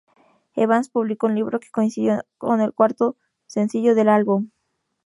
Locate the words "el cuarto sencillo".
2.59-3.93